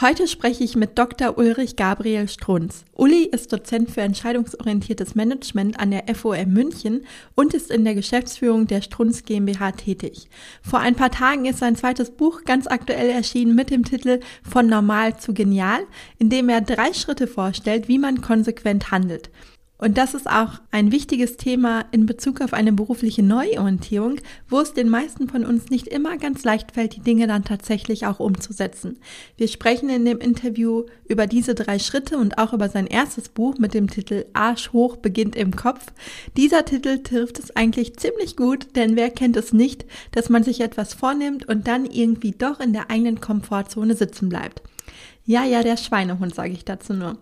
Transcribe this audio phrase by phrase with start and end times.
[0.00, 1.36] Heute spreche ich mit Dr.
[1.36, 2.86] Ulrich Gabriel Strunz.
[2.94, 8.66] Uli ist Dozent für entscheidungsorientiertes Management an der FOM München und ist in der Geschäftsführung
[8.66, 10.30] der Strunz GmbH tätig.
[10.62, 14.68] Vor ein paar Tagen ist sein zweites Buch ganz aktuell erschienen mit dem Titel Von
[14.68, 15.80] normal zu genial,
[16.18, 19.28] in dem er drei Schritte vorstellt, wie man konsequent handelt.
[19.80, 24.16] Und das ist auch ein wichtiges Thema in Bezug auf eine berufliche Neuorientierung,
[24.48, 28.06] wo es den meisten von uns nicht immer ganz leicht fällt, die Dinge dann tatsächlich
[28.06, 28.98] auch umzusetzen.
[29.38, 33.56] Wir sprechen in dem Interview über diese drei Schritte und auch über sein erstes Buch
[33.56, 35.86] mit dem Titel Arsch hoch beginnt im Kopf.
[36.36, 40.60] Dieser Titel trifft es eigentlich ziemlich gut, denn wer kennt es nicht, dass man sich
[40.60, 44.60] etwas vornimmt und dann irgendwie doch in der eigenen Komfortzone sitzen bleibt.
[45.24, 47.18] Ja, ja, der Schweinehund, sage ich dazu nur.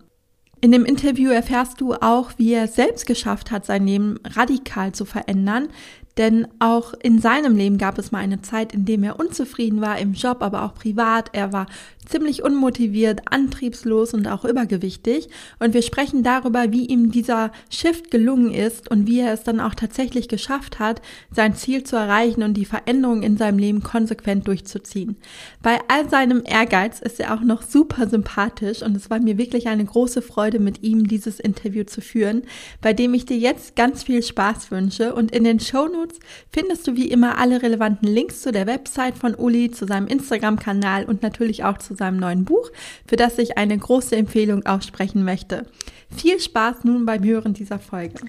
[0.61, 5.05] In dem Interview erfährst du auch, wie er selbst geschafft hat, sein Leben radikal zu
[5.05, 5.69] verändern,
[6.17, 9.99] denn auch in seinem Leben gab es mal eine Zeit, in dem er unzufrieden war
[9.99, 11.29] im Job, aber auch privat.
[11.31, 11.67] Er war
[12.09, 15.29] ziemlich unmotiviert, antriebslos und auch übergewichtig.
[15.59, 19.59] Und wir sprechen darüber, wie ihm dieser Shift gelungen ist und wie er es dann
[19.59, 24.47] auch tatsächlich geschafft hat, sein Ziel zu erreichen und die Veränderung in seinem Leben konsequent
[24.47, 25.17] durchzuziehen.
[25.61, 29.67] Bei all seinem Ehrgeiz ist er auch noch super sympathisch und es war mir wirklich
[29.67, 32.43] eine große Freude, mit ihm dieses Interview zu führen,
[32.81, 35.13] bei dem ich dir jetzt ganz viel Spaß wünsche.
[35.13, 36.19] Und in den Shownotes
[36.49, 41.05] findest du wie immer alle relevanten Links zu der Website von Uli, zu seinem Instagram-Kanal
[41.05, 42.71] und natürlich auch zu seinem neuen Buch,
[43.05, 45.67] für das ich eine große Empfehlung aussprechen möchte.
[46.15, 48.21] Viel Spaß nun beim Hören dieser Folge.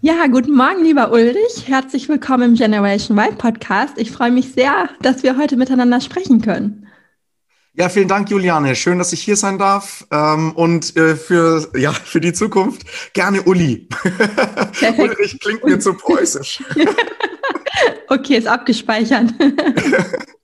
[0.00, 1.66] Ja, guten Morgen, lieber Ulrich.
[1.66, 3.94] Herzlich willkommen im Generation Y Podcast.
[3.98, 6.86] Ich freue mich sehr, dass wir heute miteinander sprechen können.
[7.76, 8.76] Ja, vielen Dank, Juliane.
[8.76, 10.06] Schön, dass ich hier sein darf.
[10.12, 12.82] Ähm, und äh, für, ja, für die Zukunft
[13.14, 13.88] gerne Uli.
[14.98, 16.62] Ulrich klingt mir zu preußisch.
[18.08, 19.34] okay, ist abgespeichert.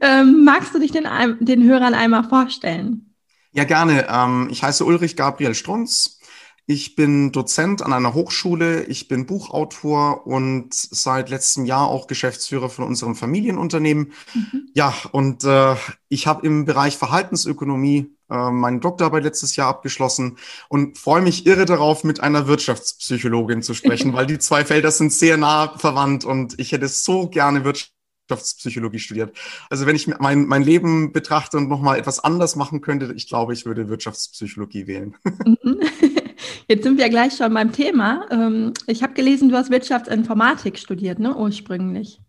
[0.00, 1.06] ähm, magst du dich den,
[1.40, 3.14] den Hörern einmal vorstellen?
[3.52, 4.06] Ja, gerne.
[4.08, 6.18] Ähm, ich heiße Ulrich Gabriel Strunz.
[6.66, 12.70] Ich bin Dozent an einer Hochschule, ich bin Buchautor und seit letztem Jahr auch Geschäftsführer
[12.70, 14.12] von unserem Familienunternehmen.
[14.32, 14.68] Mhm.
[14.72, 15.74] Ja, und äh,
[16.08, 20.38] ich habe im Bereich Verhaltensökonomie äh, meine Doktorarbeit letztes Jahr abgeschlossen
[20.68, 25.12] und freue mich irre darauf, mit einer Wirtschaftspsychologin zu sprechen, weil die zwei Felder sind
[25.12, 27.91] sehr nah verwandt und ich hätte so gerne Wirtschaft
[28.32, 29.36] Wirtschaftspsychologie studiert.
[29.68, 33.52] Also wenn ich mein, mein Leben betrachte und nochmal etwas anders machen könnte, ich glaube,
[33.52, 35.14] ich würde Wirtschaftspsychologie wählen.
[35.44, 35.80] Mhm.
[36.68, 38.26] Jetzt sind wir gleich schon beim Thema.
[38.30, 42.20] Ähm, ich habe gelesen, du hast Wirtschaftsinformatik studiert, ne, ursprünglich.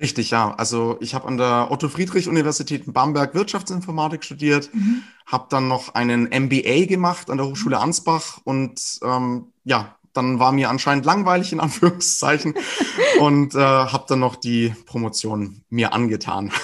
[0.00, 0.54] Richtig, ja.
[0.54, 5.02] Also ich habe an der Otto-Friedrich-Universität in Bamberg Wirtschaftsinformatik studiert, mhm.
[5.26, 10.52] habe dann noch einen MBA gemacht an der Hochschule Ansbach und ähm, ja, dann war
[10.52, 12.54] mir anscheinend langweilig in Anführungszeichen
[13.20, 16.52] und äh, habe dann noch die Promotion mir angetan.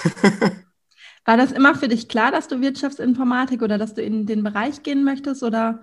[1.25, 4.83] War das immer für dich klar, dass du Wirtschaftsinformatik oder dass du in den Bereich
[4.83, 5.81] gehen möchtest oder?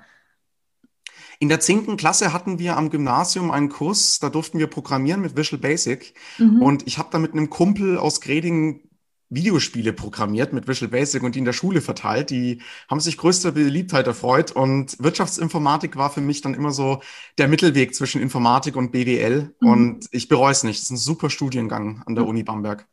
[1.39, 5.39] In der zehnten Klasse hatten wir am Gymnasium einen Kurs, da durften wir programmieren mit
[5.39, 6.13] Visual Basic.
[6.37, 6.61] Mhm.
[6.61, 8.90] Und ich habe da mit einem Kumpel aus Greding
[9.31, 12.31] Videospiele programmiert mit Visual Basic und die in der Schule verteilt.
[12.31, 17.01] Die haben sich größter Beliebtheit erfreut und Wirtschaftsinformatik war für mich dann immer so
[17.39, 19.69] der Mittelweg zwischen Informatik und BWL mhm.
[19.69, 20.79] und ich bereue es nicht.
[20.79, 22.31] Das ist ein super Studiengang an der mhm.
[22.31, 22.87] Uni Bamberg.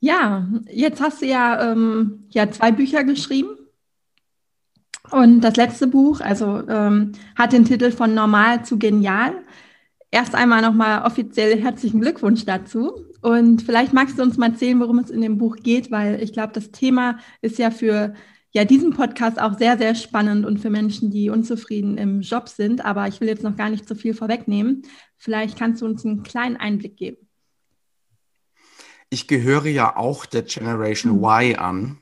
[0.00, 3.50] Ja, jetzt hast du ja, ähm, ja zwei Bücher geschrieben.
[5.10, 9.34] Und das letzte Buch, also ähm, hat den Titel von Normal zu Genial.
[10.10, 13.07] Erst einmal nochmal offiziell herzlichen Glückwunsch dazu.
[13.20, 16.32] Und vielleicht magst du uns mal erzählen, worum es in dem Buch geht, weil ich
[16.32, 18.14] glaube, das Thema ist ja für
[18.52, 22.84] ja, diesen Podcast auch sehr, sehr spannend und für Menschen, die unzufrieden im Job sind.
[22.84, 24.82] Aber ich will jetzt noch gar nicht so viel vorwegnehmen.
[25.16, 27.28] Vielleicht kannst du uns einen kleinen Einblick geben.
[29.10, 31.24] Ich gehöre ja auch der Generation mhm.
[31.24, 31.98] Y an.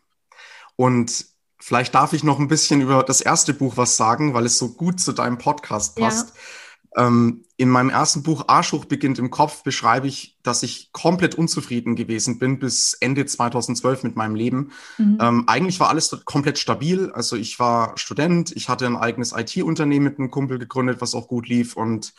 [0.77, 1.27] Und
[1.67, 4.75] Vielleicht darf ich noch ein bisschen über das erste Buch was sagen, weil es so
[4.75, 6.29] gut zu deinem Podcast passt.
[6.29, 6.41] Ja.
[6.97, 11.95] Ähm, in meinem ersten Buch Arschhoch beginnt im Kopf beschreibe ich, dass ich komplett unzufrieden
[11.95, 14.73] gewesen bin bis Ende 2012 mit meinem Leben.
[14.99, 15.19] Mhm.
[15.21, 17.11] Ähm, eigentlich war alles komplett stabil.
[17.13, 21.29] Also ich war Student, ich hatte ein eigenes IT-Unternehmen mit einem Kumpel gegründet, was auch
[21.29, 22.15] gut lief und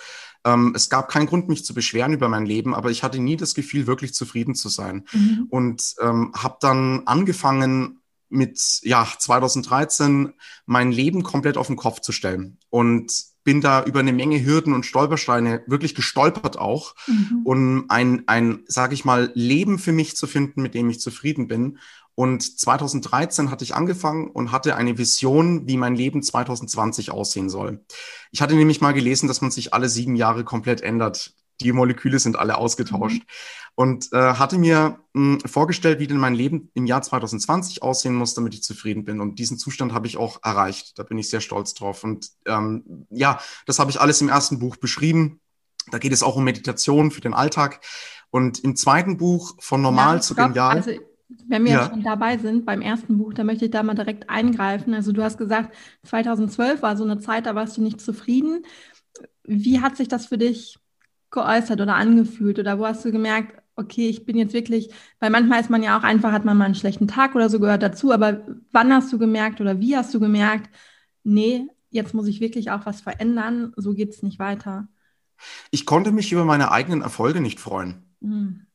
[0.48, 3.36] ähm, es gab keinen Grund, mich zu beschweren über mein Leben, aber ich hatte nie
[3.36, 5.06] das Gefühl, wirklich zufrieden zu sein.
[5.12, 5.48] Mhm.
[5.50, 7.97] Und ähm, habe dann angefangen,
[8.30, 10.34] mit ja 2013
[10.66, 13.12] mein Leben komplett auf den Kopf zu stellen und
[13.48, 17.42] bin da über eine Menge Hürden und Stolpersteine wirklich gestolpert auch, mhm.
[17.46, 21.48] um ein, ein, sage ich mal, Leben für mich zu finden, mit dem ich zufrieden
[21.48, 21.78] bin.
[22.14, 27.86] Und 2013 hatte ich angefangen und hatte eine Vision, wie mein Leben 2020 aussehen soll.
[28.32, 32.20] Ich hatte nämlich mal gelesen, dass man sich alle sieben Jahre komplett ändert die Moleküle
[32.20, 33.20] sind alle ausgetauscht.
[33.20, 33.26] Mhm.
[33.76, 38.16] Und äh, hatte mir mh, hm, vorgestellt, wie denn mein Leben im Jahr 2020 aussehen
[38.16, 39.22] muss, damit ich zufrieden bin.
[39.22, 40.98] Und diesen Zustand habe ich auch erreicht.
[40.98, 42.04] Da bin ich sehr stolz drauf.
[42.04, 45.42] Und ähm, ja, das habe ich alles im ersten Buch beschrieben.
[45.92, 47.82] Da geht es auch um Meditation für den Alltag.
[48.32, 50.48] Und im zweiten Buch von Normal ja, zu stopp.
[50.48, 50.78] Genial.
[50.78, 50.92] Also
[51.48, 51.82] wenn wir ja.
[51.82, 54.94] jetzt schon dabei sind beim ersten Buch, da möchte ich da mal direkt eingreifen.
[54.94, 58.66] Also du hast gesagt, 2012 war so eine Zeit, da warst du nicht zufrieden.
[59.44, 60.80] Wie hat sich das für dich
[61.32, 62.60] geäußert oder angefühlt?
[62.60, 64.90] Oder wo hast du gemerkt, okay, ich bin jetzt wirklich,
[65.20, 67.60] weil manchmal ist man ja auch einfach, hat man mal einen schlechten Tag oder so
[67.60, 70.70] gehört dazu, aber wann hast du gemerkt oder wie hast du gemerkt,
[71.24, 74.88] nee, jetzt muss ich wirklich auch was verändern, so geht es nicht weiter?
[75.70, 78.16] Ich konnte mich über meine eigenen Erfolge nicht freuen.
[78.20, 78.66] Mhm.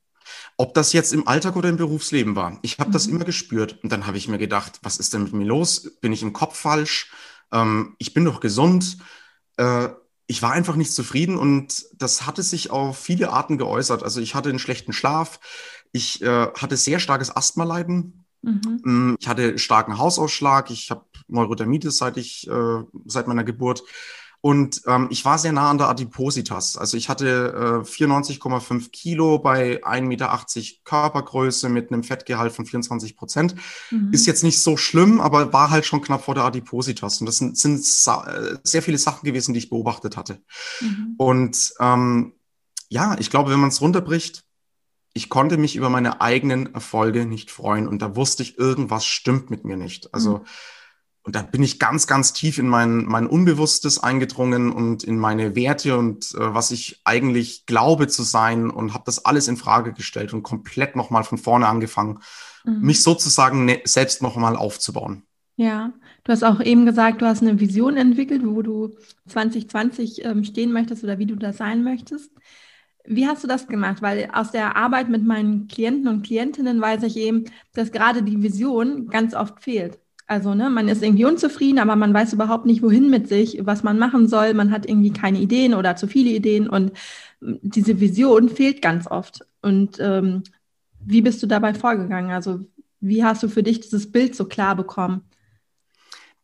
[0.57, 2.59] Ob das jetzt im Alltag oder im Berufsleben war.
[2.63, 2.93] Ich habe mhm.
[2.93, 3.83] das immer gespürt.
[3.83, 5.99] Und dann habe ich mir gedacht, was ist denn mit mir los?
[6.01, 7.13] Bin ich im Kopf falsch?
[7.51, 8.99] Ähm, ich bin doch gesund.
[9.57, 9.89] Äh,
[10.27, 14.03] ich war einfach nicht zufrieden und das hatte sich auf viele Arten geäußert.
[14.03, 15.41] Also ich hatte einen schlechten Schlaf,
[15.93, 18.81] ich äh, hatte sehr starkes Asthmaleiden, mhm.
[18.83, 23.83] Mm, ich hatte starken Hausausschlag, ich habe Neurodermitis seit ich äh, seit meiner Geburt.
[24.45, 26.77] Und ähm, ich war sehr nah an der Adipositas.
[26.77, 30.41] Also ich hatte äh, 94,5 Kilo bei 1,80 Meter
[30.83, 33.55] Körpergröße mit einem Fettgehalt von 24 Prozent.
[33.93, 34.13] Mhm.
[34.13, 37.21] Ist jetzt nicht so schlimm, aber war halt schon knapp vor der Adipositas.
[37.21, 40.43] Und das sind, sind äh, sehr viele Sachen gewesen, die ich beobachtet hatte.
[40.81, 41.15] Mhm.
[41.19, 42.33] Und ähm,
[42.89, 44.43] ja, ich glaube, wenn man es runterbricht,
[45.15, 47.87] ich konnte mich über meine eigenen Erfolge nicht freuen.
[47.87, 50.13] Und da wusste ich, irgendwas stimmt mit mir nicht.
[50.13, 50.45] Also mhm
[51.25, 55.55] und da bin ich ganz, ganz tief in mein, mein Unbewusstes eingedrungen und in meine
[55.55, 59.93] Werte und äh, was ich eigentlich glaube zu sein und habe das alles in Frage
[59.93, 62.19] gestellt und komplett nochmal von vorne angefangen,
[62.65, 62.81] mhm.
[62.81, 65.23] mich sozusagen ne selbst nochmal aufzubauen.
[65.57, 65.93] Ja,
[66.25, 68.97] du hast auch eben gesagt, du hast eine Vision entwickelt, wo du
[69.29, 72.33] 2020 ähm, stehen möchtest oder wie du da sein möchtest.
[73.05, 74.03] Wie hast du das gemacht?
[74.03, 78.43] Weil aus der Arbeit mit meinen Klienten und Klientinnen weiß ich eben, dass gerade die
[78.43, 79.99] Vision ganz oft fehlt.
[80.33, 83.83] Also, ne, man ist irgendwie unzufrieden, aber man weiß überhaupt nicht, wohin mit sich, was
[83.83, 84.55] man machen soll.
[84.55, 86.93] Man hat irgendwie keine Ideen oder zu viele Ideen und
[87.41, 89.45] hm, diese Vision fehlt ganz oft.
[89.61, 90.43] Und ähm,
[91.01, 92.31] wie bist du dabei vorgegangen?
[92.31, 92.61] Also,
[93.01, 95.21] wie hast du für dich dieses Bild so klar bekommen?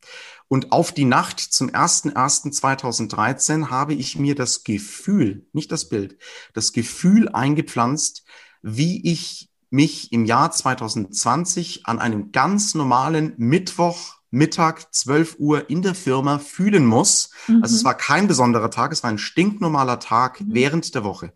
[0.48, 6.18] Und auf die Nacht zum 01.01.2013 habe ich mir das Gefühl, nicht das Bild,
[6.54, 8.24] das Gefühl eingepflanzt,
[8.62, 15.82] wie ich mich im Jahr 2020 an einem ganz normalen Mittwoch Mittag 12 Uhr in
[15.82, 17.30] der Firma fühlen muss.
[17.46, 17.62] Mhm.
[17.62, 20.46] Also es war kein besonderer Tag, es war ein stinknormaler Tag mhm.
[20.50, 21.32] während der Woche,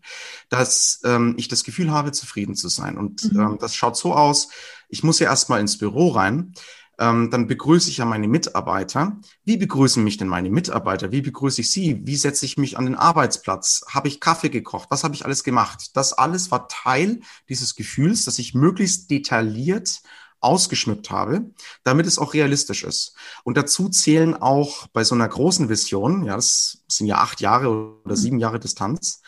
[0.49, 2.97] dass ähm, ich das Gefühl habe, zufrieden zu sein.
[2.97, 3.39] Und mhm.
[3.39, 4.49] ähm, das schaut so aus,
[4.89, 6.53] ich muss ja erstmal ins Büro rein
[6.99, 9.17] ähm, dann begrüße ich ja meine Mitarbeiter.
[9.43, 11.11] Wie begrüßen mich denn meine Mitarbeiter?
[11.11, 12.01] Wie begrüße ich sie?
[12.05, 13.83] Wie setze ich mich an den Arbeitsplatz?
[13.89, 14.91] Habe ich Kaffee gekocht?
[14.91, 15.91] Was habe ich alles gemacht?
[15.95, 20.01] Das alles war Teil dieses Gefühls, dass ich möglichst detailliert
[20.41, 21.51] ausgeschmückt habe,
[21.83, 23.15] damit es auch realistisch ist.
[23.43, 27.69] Und dazu zählen auch bei so einer großen Vision, ja, das sind ja acht Jahre
[28.03, 29.21] oder sieben Jahre Distanz,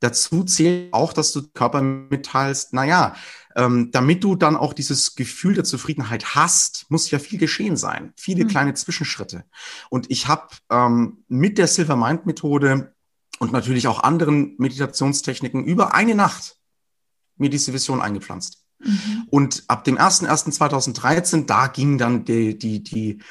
[0.00, 3.14] dazu zählt auch, dass du Körper mitteilst, na ja,
[3.56, 8.12] ähm, damit du dann auch dieses Gefühl der Zufriedenheit hast, muss ja viel geschehen sein,
[8.16, 8.48] viele mhm.
[8.48, 9.44] kleine Zwischenschritte.
[9.88, 12.94] Und ich habe ähm, mit der Silver Mind Methode
[13.38, 16.56] und natürlich auch anderen Meditationstechniken über eine Nacht
[17.36, 18.62] mir diese Vision eingepflanzt.
[18.78, 19.26] Mhm.
[19.30, 23.22] Und ab dem 01.01.2013, da ging dann die, die, die,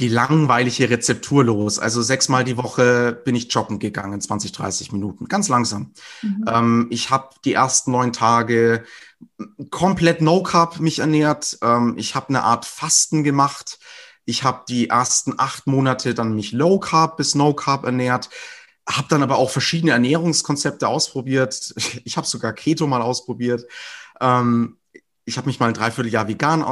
[0.00, 1.78] die langweilige Rezeptur los.
[1.78, 5.92] Also sechsmal die Woche bin ich joggen gegangen, 20, 30 Minuten, ganz langsam.
[6.22, 6.44] Mhm.
[6.48, 8.84] Ähm, ich habe die ersten neun Tage
[9.70, 11.58] komplett No Carb mich ernährt.
[11.62, 13.78] Ähm, ich habe eine Art Fasten gemacht.
[14.24, 18.30] Ich habe die ersten acht Monate dann mich Low Carb bis No Carb ernährt.
[18.88, 21.74] Habe dann aber auch verschiedene Ernährungskonzepte ausprobiert.
[22.04, 23.66] Ich habe sogar Keto mal ausprobiert.
[24.20, 24.78] Ähm,
[25.24, 26.62] ich habe mich mal ein Dreivierteljahr vegan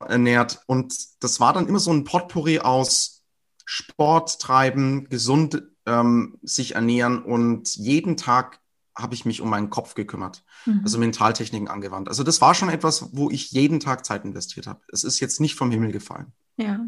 [0.00, 3.24] ernährt und das war dann immer so ein Potpourri aus
[3.64, 8.60] Sport treiben, gesund ähm, sich ernähren und jeden Tag
[8.96, 10.80] habe ich mich um meinen Kopf gekümmert, mhm.
[10.82, 12.08] also Mentaltechniken angewandt.
[12.08, 14.80] Also das war schon etwas, wo ich jeden Tag Zeit investiert habe.
[14.90, 16.32] Es ist jetzt nicht vom Himmel gefallen.
[16.56, 16.86] Ja.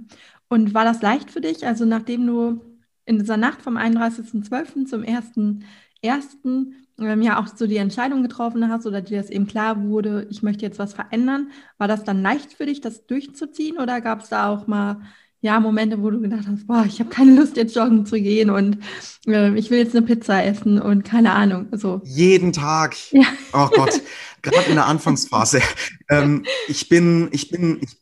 [0.49, 1.67] Und war das leicht für dich?
[1.67, 2.63] Also nachdem du
[3.05, 4.87] in dieser Nacht vom 31.12.
[4.87, 6.73] zum 1.1.
[7.01, 10.43] Ähm, ja auch so die Entscheidung getroffen hast oder dir das eben klar wurde, ich
[10.43, 14.29] möchte jetzt was verändern, war das dann leicht für dich, das durchzuziehen oder gab es
[14.29, 15.01] da auch mal
[15.41, 18.51] ja, Momente, wo du gedacht hast, boah, ich habe keine Lust, jetzt joggen zu gehen
[18.51, 18.79] und
[19.27, 21.69] äh, ich will jetzt eine Pizza essen und keine Ahnung.
[21.73, 22.01] So.
[22.05, 22.97] Jeden Tag.
[23.13, 23.27] Ja.
[23.53, 24.01] Oh Gott,
[24.43, 25.63] gerade in der Anfangsphase.
[26.11, 27.97] ähm, ich bin, ich bin, ich,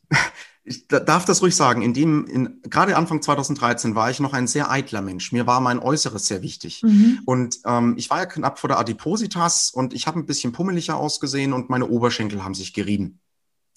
[0.67, 4.47] ich darf das ruhig sagen, in dem, in, gerade Anfang 2013 war ich noch ein
[4.47, 5.31] sehr eitler Mensch.
[5.31, 6.83] Mir war mein Äußeres sehr wichtig.
[6.83, 7.19] Mhm.
[7.25, 10.97] Und ähm, ich war ja knapp vor der Adipositas und ich habe ein bisschen pummeliger
[10.97, 13.19] ausgesehen und meine Oberschenkel haben sich gerieben.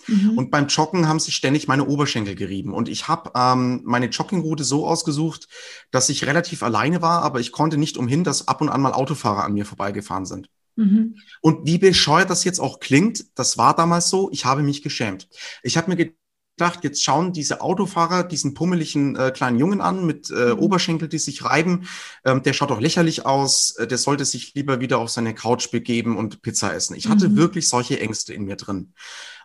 [0.08, 0.36] Mhm.
[0.36, 2.74] Und beim Joggen haben sich ständig meine Oberschenkel gerieben.
[2.74, 5.48] Und ich habe ähm, meine Joggingroute so ausgesucht,
[5.90, 8.92] dass ich relativ alleine war, aber ich konnte nicht umhin, dass ab und an mal
[8.92, 10.48] Autofahrer an mir vorbeigefahren sind.
[10.76, 11.16] Mhm.
[11.40, 15.28] Und wie bescheuert das jetzt auch klingt, das war damals so, ich habe mich geschämt.
[15.62, 16.14] Ich habe mir
[16.56, 20.58] gedacht, jetzt schauen diese Autofahrer diesen pummeligen äh, kleinen Jungen an mit äh, mhm.
[20.58, 21.88] Oberschenkel, die sich reiben.
[22.24, 23.76] Ähm, der schaut doch lächerlich aus.
[23.76, 26.96] Äh, der sollte sich lieber wieder auf seine Couch begeben und Pizza essen.
[26.96, 27.36] Ich hatte mhm.
[27.36, 28.92] wirklich solche Ängste in mir drin.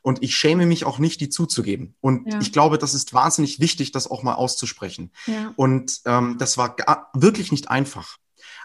[0.01, 1.95] Und ich schäme mich auch nicht, die zuzugeben.
[1.99, 2.39] Und ja.
[2.39, 5.11] ich glaube, das ist wahnsinnig wichtig, das auch mal auszusprechen.
[5.25, 5.53] Ja.
[5.55, 6.75] Und ähm, das war
[7.13, 8.17] wirklich nicht einfach.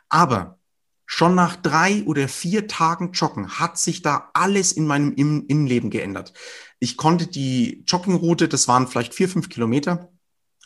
[0.08, 0.58] Aber
[1.06, 6.34] schon nach drei oder vier Tagen Joggen hat sich da alles in meinem Innenleben geändert.
[6.80, 10.10] Ich konnte die Joggingroute, das waren vielleicht vier, fünf Kilometer,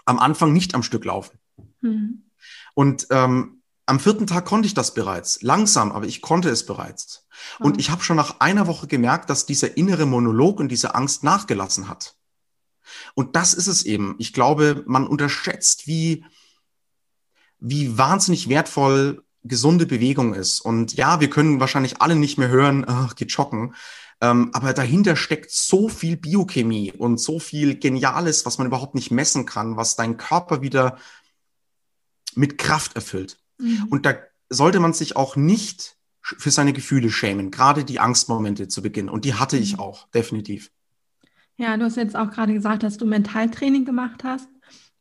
[0.07, 1.39] am Anfang nicht am Stück laufen.
[1.83, 2.31] Mhm.
[2.75, 7.27] Und ähm, am vierten Tag konnte ich das bereits, langsam, aber ich konnte es bereits.
[7.59, 7.67] Mhm.
[7.67, 11.25] Und ich habe schon nach einer Woche gemerkt, dass dieser innere Monolog und diese Angst
[11.25, 12.17] nachgelassen hat.
[13.15, 14.15] Und das ist es eben.
[14.19, 16.25] Ich glaube, man unterschätzt, wie,
[17.59, 20.61] wie wahnsinnig wertvoll gesunde Bewegung ist.
[20.61, 23.75] Und ja, wir können wahrscheinlich alle nicht mehr hören, ach, geht joggen.
[24.25, 29.11] Ähm, aber dahinter steckt so viel Biochemie und so viel Geniales, was man überhaupt nicht
[29.11, 30.97] messen kann, was deinen Körper wieder
[32.35, 33.39] mit Kraft erfüllt.
[33.59, 33.87] Mhm.
[33.91, 34.15] Und da
[34.49, 39.11] sollte man sich auch nicht für seine Gefühle schämen, gerade die Angstmomente zu Beginn.
[39.11, 39.81] Und die hatte ich mhm.
[39.81, 40.71] auch, definitiv.
[41.59, 44.49] Ja, du hast jetzt auch gerade gesagt, dass du Mentaltraining gemacht hast.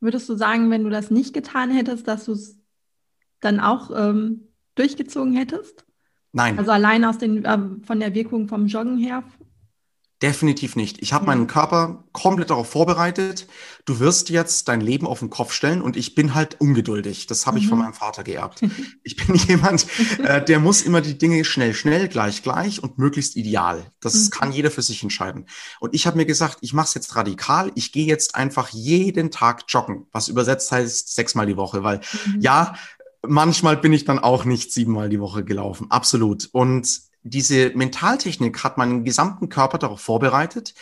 [0.01, 2.58] Würdest du sagen, wenn du das nicht getan hättest, dass du es
[3.39, 5.86] dann auch ähm, durchgezogen hättest?
[6.34, 6.58] Nein.
[6.60, 9.24] Also allein aus den, äh, von der Wirkung vom Joggen her?
[10.24, 11.02] Definitiv nicht.
[11.02, 11.28] Ich habe ja.
[11.28, 13.46] meinen Körper komplett darauf vorbereitet.
[13.84, 17.28] Du wirst jetzt dein Leben auf den Kopf stellen und ich bin halt ungeduldig.
[17.28, 17.62] Das habe mhm.
[17.62, 17.84] ich von mhm.
[17.84, 18.62] meinem Vater geerbt.
[19.04, 19.86] Ich bin jemand,
[20.20, 23.92] äh, der muss immer die Dinge schnell, schnell, gleich, gleich und möglichst ideal.
[24.00, 24.30] Das mhm.
[24.30, 25.46] kann jeder für sich entscheiden.
[25.82, 27.74] Und ich habe mir gesagt, ich mache es jetzt radikal.
[27.75, 32.40] Ich gehe jetzt einfach jeden Tag joggen, was übersetzt heißt sechsmal die Woche, weil mhm.
[32.40, 32.75] ja,
[33.25, 35.89] manchmal bin ich dann auch nicht siebenmal die Woche gelaufen.
[35.89, 36.50] Absolut.
[36.51, 40.74] Und diese Mentaltechnik hat meinen gesamten Körper darauf vorbereitet,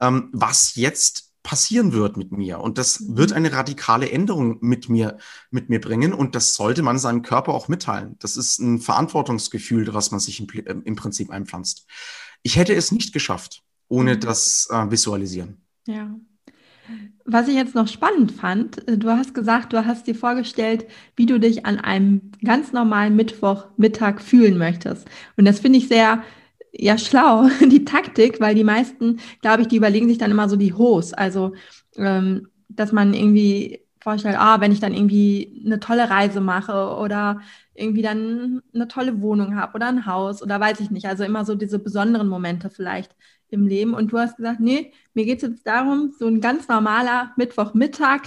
[0.00, 2.58] ähm, was jetzt passieren wird mit mir.
[2.60, 3.16] Und das mhm.
[3.16, 5.18] wird eine radikale Änderung mit mir,
[5.50, 6.12] mit mir bringen.
[6.12, 8.16] Und das sollte man seinem Körper auch mitteilen.
[8.18, 11.86] Das ist ein Verantwortungsgefühl, was man sich im, äh, im Prinzip einpflanzt.
[12.42, 14.20] Ich hätte es nicht geschafft, ohne mhm.
[14.20, 15.64] das äh, Visualisieren.
[15.86, 16.14] Ja.
[17.24, 21.26] Was ich jetzt noch spannend fand, äh, du hast gesagt, du hast dir vorgestellt, wie
[21.26, 25.08] du dich an einem ganz normalen Mittwochmittag fühlen möchtest.
[25.36, 26.22] Und das finde ich sehr,
[26.72, 30.56] ja, schlau, die Taktik, weil die meisten, glaube ich, die überlegen sich dann immer so
[30.56, 31.12] die Ho's.
[31.12, 31.54] Also,
[31.96, 37.40] ähm, dass man irgendwie vorstellt, ah, wenn ich dann irgendwie eine tolle Reise mache oder
[37.74, 41.06] irgendwie dann eine tolle Wohnung habe oder ein Haus oder weiß ich nicht.
[41.06, 43.16] Also immer so diese besonderen Momente vielleicht
[43.48, 43.94] im Leben.
[43.94, 48.22] Und du hast gesagt, nee, mir geht es jetzt darum, so ein ganz normaler Mittwochmittag,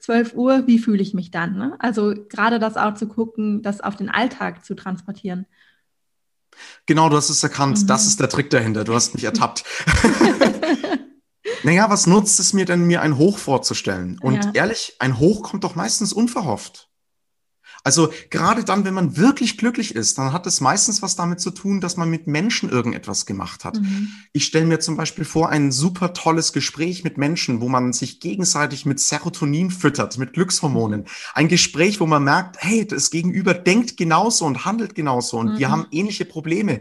[0.00, 1.56] 12 Uhr, wie fühle ich mich dann?
[1.56, 1.76] Ne?
[1.78, 5.46] Also gerade das auch zu gucken, das auf den Alltag zu transportieren.
[6.86, 7.82] Genau, du hast es erkannt.
[7.82, 7.86] Mhm.
[7.86, 8.84] Das ist der Trick dahinter.
[8.84, 9.64] Du hast mich ertappt.
[11.62, 14.18] naja, was nutzt es mir denn, mir ein Hoch vorzustellen?
[14.20, 14.50] Und ja.
[14.54, 16.85] ehrlich, ein Hoch kommt doch meistens unverhofft.
[17.86, 21.52] Also gerade dann, wenn man wirklich glücklich ist, dann hat es meistens was damit zu
[21.52, 23.80] tun, dass man mit Menschen irgendetwas gemacht hat.
[23.80, 24.08] Mhm.
[24.32, 28.18] Ich stelle mir zum Beispiel vor, ein super tolles Gespräch mit Menschen, wo man sich
[28.18, 31.04] gegenseitig mit Serotonin füttert, mit Glückshormonen.
[31.32, 35.58] Ein Gespräch, wo man merkt, hey, das Gegenüber denkt genauso und handelt genauso und mhm.
[35.58, 36.80] wir haben ähnliche Probleme.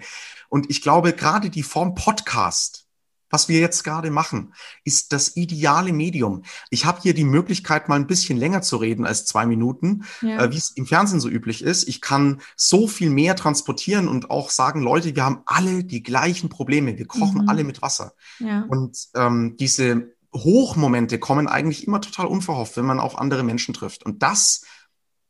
[0.50, 2.85] Und ich glaube, gerade die Form Podcast,
[3.30, 4.54] was wir jetzt gerade machen,
[4.84, 6.44] ist das ideale Medium.
[6.70, 10.44] Ich habe hier die Möglichkeit, mal ein bisschen länger zu reden als zwei Minuten, ja.
[10.44, 11.88] äh, wie es im Fernsehen so üblich ist.
[11.88, 16.50] Ich kann so viel mehr transportieren und auch sagen, Leute, wir haben alle die gleichen
[16.50, 16.98] Probleme.
[16.98, 17.50] Wir kochen mhm.
[17.50, 18.14] alle mit Wasser.
[18.40, 18.66] Ja.
[18.68, 24.06] Und ähm, diese Hochmomente kommen eigentlich immer total unverhofft, wenn man auf andere Menschen trifft.
[24.06, 24.64] Und das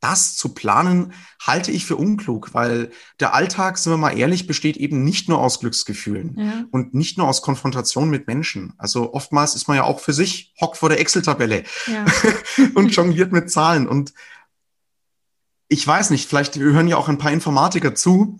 [0.05, 4.77] das zu planen, halte ich für unklug, weil der Alltag, sind wir mal ehrlich, besteht
[4.77, 6.65] eben nicht nur aus Glücksgefühlen ja.
[6.71, 8.73] und nicht nur aus Konfrontation mit Menschen.
[8.77, 12.05] Also oftmals ist man ja auch für sich, hockt vor der Excel-Tabelle ja.
[12.75, 13.87] und jongliert mit Zahlen.
[13.87, 14.13] Und
[15.67, 18.39] ich weiß nicht, vielleicht hören ja auch ein paar Informatiker zu.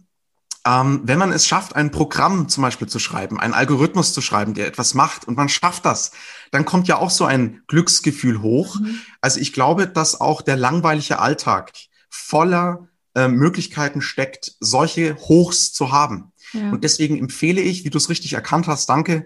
[0.67, 4.53] Ähm, wenn man es schafft, ein Programm zum Beispiel zu schreiben, einen Algorithmus zu schreiben,
[4.53, 6.12] der etwas macht und man schafft das,
[6.55, 8.79] dann kommt ja auch so ein Glücksgefühl hoch.
[8.79, 9.00] Mhm.
[9.21, 11.74] Also ich glaube, dass auch der langweilige Alltag
[12.09, 16.31] voller äh, Möglichkeiten steckt, solche Hochs zu haben.
[16.53, 16.71] Ja.
[16.71, 19.25] Und deswegen empfehle ich, wie du es richtig erkannt hast, danke,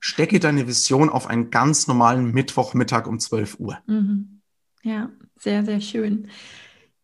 [0.00, 3.78] stecke deine Vision auf einen ganz normalen Mittwochmittag um 12 Uhr.
[3.86, 4.40] Mhm.
[4.82, 6.28] Ja, sehr, sehr schön.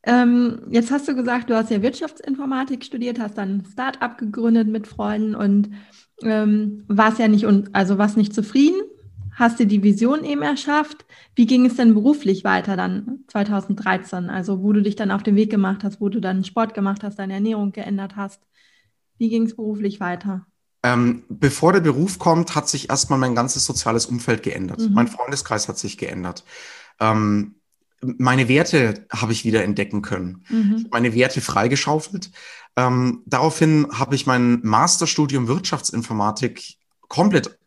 [0.04, 4.66] Ähm, jetzt hast du gesagt, du hast ja Wirtschaftsinformatik studiert, hast dann ein Start-up gegründet
[4.66, 5.70] mit Freunden und
[6.22, 8.80] ähm, warst ja nicht, also warst nicht zufrieden,
[9.34, 11.04] hast dir die Vision eben erschafft.
[11.34, 14.30] Wie ging es denn beruflich weiter dann 2013?
[14.30, 17.02] Also wo du dich dann auf den Weg gemacht hast, wo du dann Sport gemacht
[17.02, 18.40] hast, deine Ernährung geändert hast.
[19.18, 20.46] Wie ging es beruflich weiter?
[20.82, 24.80] Ähm, bevor der Beruf kommt, hat sich erstmal mein ganzes soziales Umfeld geändert.
[24.80, 24.94] Mhm.
[24.94, 26.44] Mein Freundeskreis hat sich geändert.
[26.98, 27.54] Ähm,
[28.00, 30.44] meine Werte habe ich wieder entdecken können.
[30.48, 30.88] Mhm.
[30.90, 32.32] Meine Werte freigeschaufelt.
[32.76, 37.58] Ähm, daraufhin habe ich mein Masterstudium Wirtschaftsinformatik komplett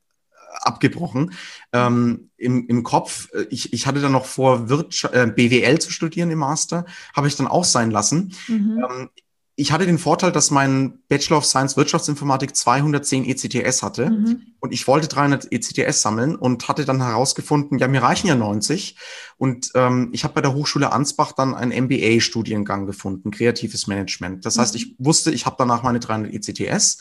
[0.61, 1.33] abgebrochen.
[1.73, 5.91] Ähm, im, Im Kopf, äh, ich, ich hatte dann noch vor, Wirtschaft, äh, BWL zu
[5.91, 8.33] studieren im Master, habe ich dann auch sein lassen.
[8.47, 8.83] Mhm.
[8.89, 9.09] Ähm,
[9.57, 14.41] ich hatte den Vorteil, dass mein Bachelor of Science Wirtschaftsinformatik 210 ECTS hatte mhm.
[14.59, 18.97] und ich wollte 300 ECTS sammeln und hatte dann herausgefunden, ja, mir reichen ja 90
[19.37, 24.45] und ähm, ich habe bei der Hochschule Ansbach dann einen MBA-Studiengang gefunden, kreatives Management.
[24.45, 24.61] Das mhm.
[24.61, 26.97] heißt, ich wusste, ich habe danach meine 300 ECTS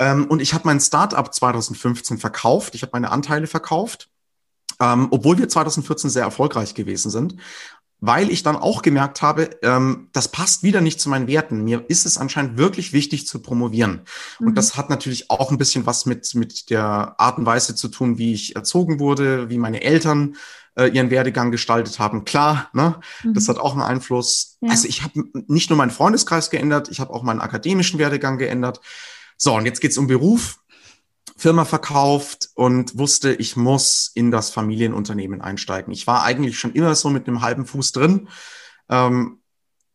[0.00, 4.08] ähm, und ich habe mein Startup 2015 verkauft, ich habe meine Anteile verkauft,
[4.80, 7.36] ähm, obwohl wir 2014 sehr erfolgreich gewesen sind
[8.00, 11.62] weil ich dann auch gemerkt habe, ähm, das passt wieder nicht zu meinen Werten.
[11.64, 14.02] Mir ist es anscheinend wirklich wichtig zu promovieren.
[14.38, 14.48] Mhm.
[14.48, 17.88] Und das hat natürlich auch ein bisschen was mit, mit der Art und Weise zu
[17.88, 20.36] tun, wie ich erzogen wurde, wie meine Eltern
[20.76, 22.24] äh, ihren Werdegang gestaltet haben.
[22.24, 22.96] Klar, ne?
[23.22, 23.34] Mhm.
[23.34, 24.56] das hat auch einen Einfluss.
[24.62, 24.70] Ja.
[24.70, 28.80] Also ich habe nicht nur meinen Freundeskreis geändert, ich habe auch meinen akademischen Werdegang geändert.
[29.42, 30.58] So, und jetzt geht's um Beruf.
[31.34, 35.94] Firma verkauft und wusste, ich muss in das Familienunternehmen einsteigen.
[35.94, 38.28] Ich war eigentlich schon immer so mit einem halben Fuß drin.
[38.90, 39.38] Ähm,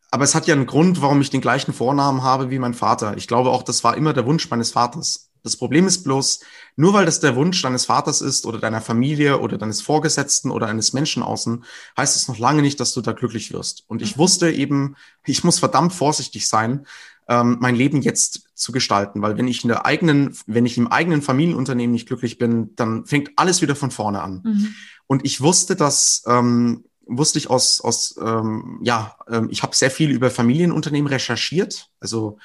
[0.10, 3.17] aber es hat ja einen Grund, warum ich den gleichen Vornamen habe wie mein Vater.
[3.17, 5.29] Ich glaube auch, das war immer der Wunsch meines Vaters.
[5.43, 6.39] Das Problem ist bloß,
[6.75, 10.65] nur weil das der Wunsch deines Vaters ist oder deiner Familie oder deines Vorgesetzten oder
[10.65, 11.63] eines Menschen außen,
[11.95, 13.84] heißt es noch lange nicht, dass du da glücklich wirst.
[13.86, 14.21] Und ich mhm.
[14.21, 16.88] wusste eben, ich muss verdammt vorsichtig sein,
[17.27, 19.21] ähm, mein Leben jetzt zu gestalten.
[19.21, 23.05] Weil wenn ich in der eigenen, wenn ich im eigenen Familienunternehmen nicht glücklich bin, dann
[23.05, 24.41] fängt alles wieder von vorne an.
[24.43, 24.75] Mhm.
[25.07, 29.91] Und ich wusste, dass ähm, wusste ich aus, aus ähm, ja, ähm, ich habe sehr
[29.91, 32.38] viel über Familienunternehmen recherchiert, also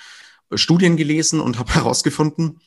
[0.50, 2.60] äh, Studien gelesen und habe herausgefunden,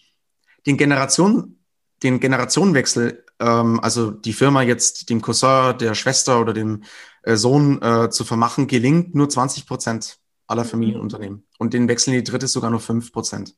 [0.66, 1.58] den Generation,
[2.02, 6.84] den Generationenwechsel, ähm, also die Firma jetzt dem Cousin, der Schwester oder dem
[7.24, 10.70] äh, Sohn äh, zu vermachen, gelingt nur 20 Prozent aller mhm.
[10.70, 11.46] Familienunternehmen.
[11.58, 13.56] Und den wechseln die dritte sogar nur fünf Prozent.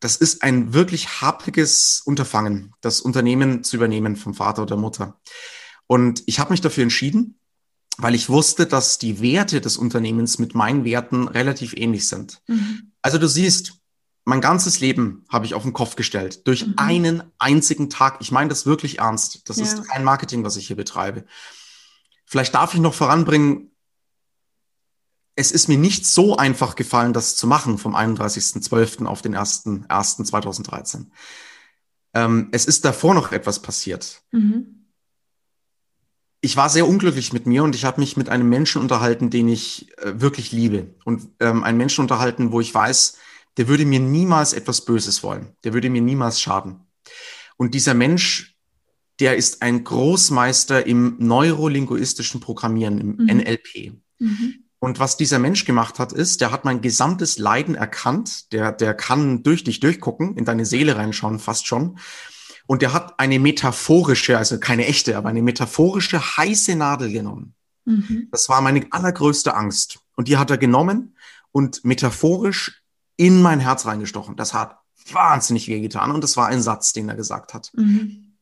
[0.00, 5.20] Das ist ein wirklich hapliges Unterfangen, das Unternehmen zu übernehmen vom Vater oder Mutter.
[5.86, 7.38] Und ich habe mich dafür entschieden,
[7.98, 12.40] weil ich wusste, dass die Werte des Unternehmens mit meinen Werten relativ ähnlich sind.
[12.46, 12.92] Mhm.
[13.02, 13.74] Also du siehst,
[14.24, 16.74] mein ganzes Leben habe ich auf den Kopf gestellt durch mhm.
[16.76, 18.18] einen einzigen Tag.
[18.20, 19.48] Ich meine das wirklich ernst.
[19.48, 19.64] Das ja.
[19.64, 21.24] ist kein Marketing, was ich hier betreibe.
[22.24, 23.71] Vielleicht darf ich noch voranbringen,
[25.34, 29.06] es ist mir nicht so einfach gefallen, das zu machen vom 31.12.
[29.06, 31.06] auf den 1.1.2013.
[32.14, 34.22] Ähm, es ist davor noch etwas passiert.
[34.30, 34.88] Mhm.
[36.42, 39.48] Ich war sehr unglücklich mit mir und ich habe mich mit einem Menschen unterhalten, den
[39.48, 40.94] ich äh, wirklich liebe.
[41.04, 43.16] Und ähm, einen Menschen unterhalten, wo ich weiß,
[43.56, 45.56] der würde mir niemals etwas Böses wollen.
[45.64, 46.80] Der würde mir niemals schaden.
[47.56, 48.58] Und dieser Mensch,
[49.20, 53.26] der ist ein Großmeister im neurolinguistischen Programmieren, im mhm.
[53.26, 53.92] NLP.
[54.18, 54.61] Mhm.
[54.82, 58.52] Und was dieser Mensch gemacht hat, ist, der hat mein gesamtes Leiden erkannt.
[58.52, 62.00] Der, der kann durch dich durchgucken, in deine Seele reinschauen, fast schon.
[62.66, 67.54] Und der hat eine metaphorische, also keine echte, aber eine metaphorische heiße Nadel genommen.
[67.84, 68.26] Mhm.
[68.32, 70.00] Das war meine allergrößte Angst.
[70.16, 71.16] Und die hat er genommen
[71.52, 72.82] und metaphorisch
[73.16, 74.34] in mein Herz reingestochen.
[74.34, 74.80] Das hat
[75.12, 76.10] wahnsinnig wehgetan.
[76.10, 77.70] Und das war ein Satz, den er gesagt hat.
[77.74, 78.34] Mhm.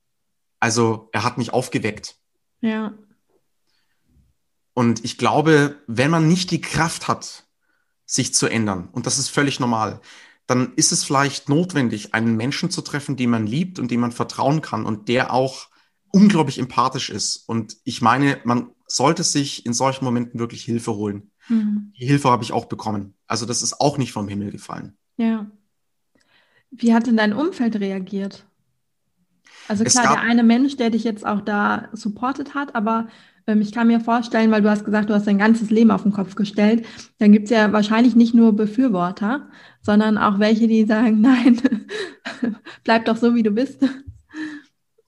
[0.59, 2.16] Also er hat mich aufgeweckt.
[2.62, 2.94] Ja.
[4.81, 7.45] Und ich glaube, wenn man nicht die Kraft hat,
[8.07, 10.01] sich zu ändern, und das ist völlig normal,
[10.47, 14.11] dann ist es vielleicht notwendig, einen Menschen zu treffen, den man liebt und dem man
[14.11, 15.69] vertrauen kann und der auch
[16.12, 17.47] unglaublich empathisch ist.
[17.47, 21.31] Und ich meine, man sollte sich in solchen Momenten wirklich Hilfe holen.
[21.51, 21.93] Mhm.
[21.99, 23.12] Die Hilfe habe ich auch bekommen.
[23.27, 24.97] Also das ist auch nicht vom Himmel gefallen.
[25.19, 25.51] Ja.
[26.71, 28.47] Wie hat denn dein Umfeld reagiert?
[29.69, 33.09] Also klar, der eine Mensch, der dich jetzt auch da supportet hat, aber
[33.59, 36.13] ich kann mir vorstellen, weil du hast gesagt, du hast dein ganzes Leben auf den
[36.13, 36.87] Kopf gestellt,
[37.19, 39.49] dann gibt es ja wahrscheinlich nicht nur Befürworter,
[39.83, 41.61] sondern auch welche, die sagen, nein,
[42.85, 43.83] bleib doch so, wie du bist.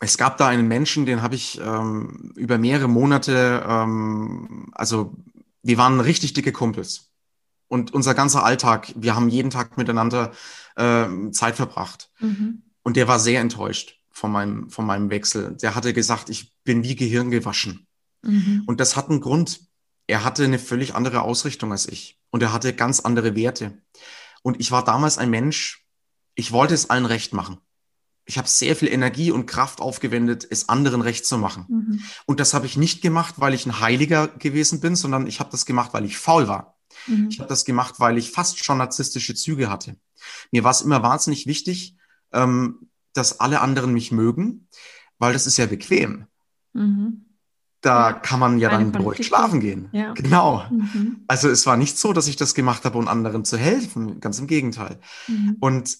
[0.00, 5.14] Es gab da einen Menschen, den habe ich ähm, über mehrere Monate, ähm, also
[5.62, 7.12] wir waren richtig dicke Kumpels.
[7.68, 10.32] Und unser ganzer Alltag, wir haben jeden Tag miteinander
[10.76, 12.10] äh, Zeit verbracht.
[12.20, 12.64] Mhm.
[12.82, 15.56] Und der war sehr enttäuscht von meinem, von meinem Wechsel.
[15.62, 17.86] Der hatte gesagt, ich bin wie Gehirn gewaschen.
[18.22, 18.62] Mhm.
[18.66, 19.60] Und das hat einen Grund.
[20.06, 22.18] Er hatte eine völlig andere Ausrichtung als ich.
[22.30, 23.78] Und er hatte ganz andere Werte.
[24.42, 25.86] Und ich war damals ein Mensch,
[26.34, 27.58] ich wollte es allen recht machen.
[28.24, 31.66] Ich habe sehr viel Energie und Kraft aufgewendet, es anderen recht zu machen.
[31.68, 32.00] Mhm.
[32.24, 35.50] Und das habe ich nicht gemacht, weil ich ein Heiliger gewesen bin, sondern ich habe
[35.50, 36.78] das gemacht, weil ich faul war.
[37.06, 37.28] Mhm.
[37.30, 39.96] Ich habe das gemacht, weil ich fast schon narzisstische Züge hatte.
[40.52, 41.96] Mir war es immer wahnsinnig wichtig,
[42.32, 44.68] ähm, dass alle anderen mich mögen,
[45.18, 46.26] weil das ist ja bequem.
[46.72, 47.26] Mhm
[47.82, 49.88] da ja, kann man ja dann beruhigt schlafen gehen.
[49.92, 50.14] Ja.
[50.14, 50.64] Genau.
[50.70, 51.24] Mhm.
[51.26, 54.20] Also es war nicht so, dass ich das gemacht habe, um anderen zu helfen.
[54.20, 54.98] Ganz im Gegenteil.
[55.26, 55.56] Mhm.
[55.60, 55.98] Und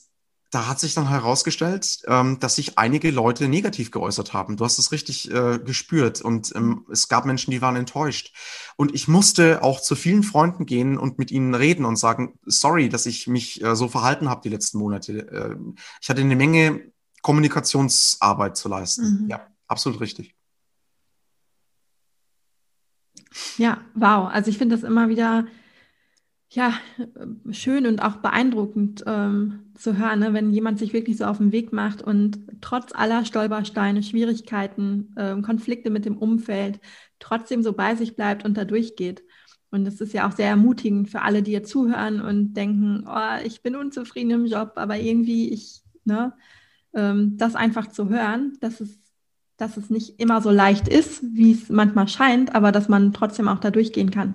[0.53, 4.59] da hat sich dann herausgestellt, ähm, dass sich einige Leute negativ geäußert haben.
[4.59, 8.35] Du hast es richtig äh, gespürt und ähm, es gab Menschen, die waren enttäuscht.
[8.77, 12.91] Und ich musste auch zu vielen Freunden gehen und mit ihnen reden und sagen, sorry,
[12.91, 15.27] dass ich mich äh, so verhalten habe die letzten Monate.
[15.31, 15.57] Äh,
[16.03, 16.93] ich hatte eine Menge
[17.23, 19.23] Kommunikationsarbeit zu leisten.
[19.23, 19.31] Mhm.
[19.31, 20.35] Ja, absolut richtig.
[23.57, 24.29] Ja, wow.
[24.33, 25.47] Also ich finde das immer wieder
[26.55, 26.75] ja,
[27.51, 30.35] schön und auch beeindruckend ähm, zu hören, ne?
[30.35, 35.41] wenn jemand sich wirklich so auf den Weg macht und trotz aller Stolpersteine, Schwierigkeiten, ähm,
[35.41, 36.79] Konflikte mit dem Umfeld
[37.19, 39.23] trotzdem so bei sich bleibt und da durchgeht.
[39.71, 43.43] Und das ist ja auch sehr ermutigend für alle, die hier zuhören und denken, oh,
[43.45, 46.35] ich bin unzufrieden im Job, aber irgendwie ich, ne,
[46.93, 49.02] ähm, das einfach zu hören, das ist
[49.63, 53.47] dass es nicht immer so leicht ist, wie es manchmal scheint, aber dass man trotzdem
[53.47, 54.35] auch da durchgehen kann.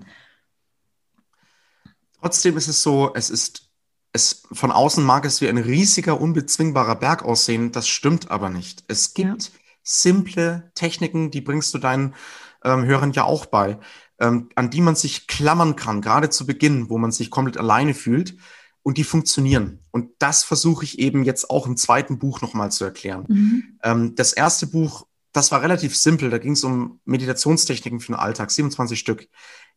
[2.21, 3.69] Trotzdem ist es so, es ist,
[4.13, 8.85] es von außen mag es wie ein riesiger, unbezwingbarer Berg aussehen, das stimmt aber nicht.
[8.87, 9.49] Es gibt ja.
[9.83, 12.15] simple Techniken, die bringst du deinen
[12.63, 13.79] ähm, Hörern ja auch bei,
[14.19, 17.93] ähm, an die man sich klammern kann, gerade zu Beginn, wo man sich komplett alleine
[17.93, 18.37] fühlt
[18.81, 19.81] und die funktionieren.
[19.91, 23.25] Und das versuche ich eben jetzt auch im zweiten Buch nochmal zu erklären.
[23.27, 23.63] Mhm.
[23.83, 25.05] Ähm, das erste Buch
[25.37, 26.29] das war relativ simpel.
[26.29, 29.27] Da ging es um Meditationstechniken für den Alltag, 27 Stück.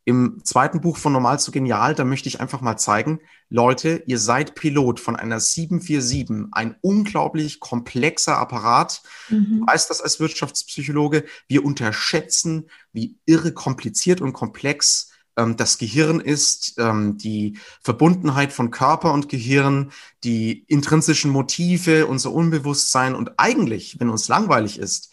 [0.07, 3.21] Im zweiten Buch von Normal zu Genial, da möchte ich einfach mal zeigen,
[3.51, 9.03] Leute, ihr seid Pilot von einer 747, ein unglaublich komplexer Apparat.
[9.29, 9.61] Mhm.
[9.61, 11.25] Du weißt das als Wirtschaftspsychologe.
[11.47, 18.71] Wir unterschätzen, wie irre kompliziert und komplex ähm, das Gehirn ist, ähm, die Verbundenheit von
[18.71, 19.93] Körper und Gehirn,
[20.25, 25.13] die intrinsischen Motive, unser Unbewusstsein und eigentlich, wenn uns langweilig ist,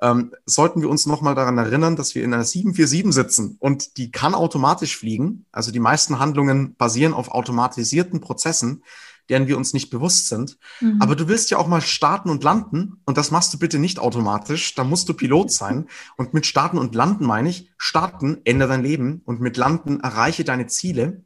[0.00, 4.10] ähm, sollten wir uns nochmal daran erinnern, dass wir in einer 747 sitzen und die
[4.10, 5.46] kann automatisch fliegen.
[5.50, 8.84] Also die meisten Handlungen basieren auf automatisierten Prozessen,
[9.28, 10.58] deren wir uns nicht bewusst sind.
[10.80, 11.02] Mhm.
[11.02, 13.98] Aber du willst ja auch mal starten und landen und das machst du bitte nicht
[13.98, 14.74] automatisch.
[14.74, 15.88] Da musst du Pilot sein.
[16.16, 20.44] Und mit starten und landen meine ich, starten, ändere dein Leben und mit landen erreiche
[20.44, 21.24] deine Ziele.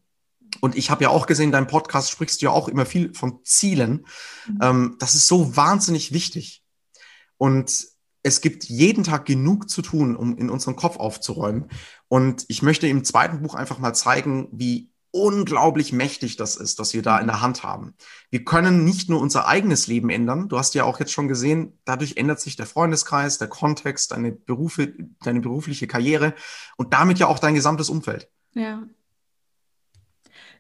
[0.61, 3.41] Und ich habe ja auch gesehen, dein Podcast sprichst du ja auch immer viel von
[3.45, 4.07] Zielen.
[4.49, 4.59] Mhm.
[4.61, 6.65] Ähm, das ist so wahnsinnig wichtig.
[7.37, 7.92] Und
[8.23, 11.67] es gibt jeden Tag genug zu tun, um in unseren Kopf aufzuräumen.
[12.09, 16.95] Und ich möchte im zweiten Buch einfach mal zeigen, wie unglaublich mächtig das ist, dass
[16.95, 17.95] wir da in der Hand haben.
[18.31, 20.49] Wir können nicht nur unser eigenes Leben ändern.
[20.49, 24.33] Du hast ja auch jetzt schon gesehen, dadurch ändert sich der Freundeskreis, der Kontext, deine
[24.33, 26.35] Berufe, deine berufliche Karriere
[26.77, 28.29] und damit ja auch dein gesamtes Umfeld.
[28.55, 28.83] Ja.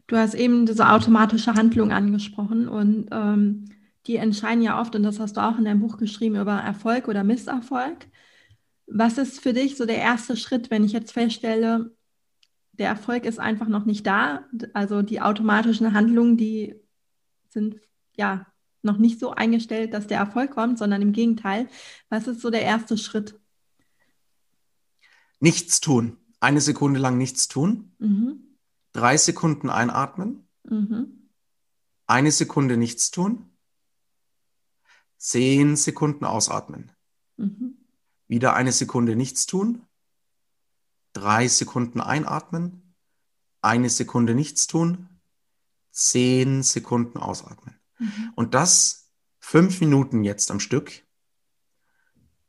[0.06, 3.70] Du hast eben diese automatische Handlung angesprochen und ähm,
[4.06, 7.08] die entscheiden ja oft, und das hast du auch in deinem Buch geschrieben, über Erfolg
[7.08, 8.08] oder Misserfolg.
[8.86, 11.94] Was ist für dich so der erste Schritt, wenn ich jetzt feststelle,
[12.72, 14.44] der Erfolg ist einfach noch nicht da.
[14.72, 16.74] Also die automatischen Handlungen, die
[17.48, 17.80] sind
[18.16, 18.46] ja
[18.82, 21.68] noch nicht so eingestellt, dass der Erfolg kommt, sondern im Gegenteil.
[22.08, 23.38] Was ist so der erste Schritt?
[25.38, 26.16] Nichts tun.
[26.40, 27.92] Eine Sekunde lang nichts tun.
[27.98, 28.56] Mhm.
[28.92, 30.48] Drei Sekunden einatmen.
[30.64, 31.28] Mhm.
[32.06, 33.51] Eine Sekunde nichts tun.
[35.22, 36.90] Zehn Sekunden ausatmen.
[37.36, 37.76] Mhm.
[38.26, 39.86] Wieder eine Sekunde nichts tun.
[41.12, 42.96] Drei Sekunden einatmen.
[43.60, 45.20] Eine Sekunde nichts tun.
[45.92, 47.78] Zehn Sekunden ausatmen.
[48.00, 48.32] Mhm.
[48.34, 51.06] Und das fünf Minuten jetzt am Stück.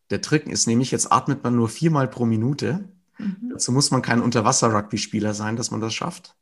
[0.10, 2.92] Der Trick ist nämlich, jetzt atmet man nur viermal pro Minute.
[3.20, 3.52] Mhm.
[3.52, 6.36] Dazu muss man kein Unterwasser-Rugby-Spieler sein, dass man das schafft.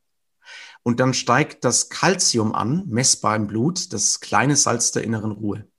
[0.82, 5.70] Und dann steigt das Kalzium an, messbar im Blut, das kleine Salz der inneren Ruhe.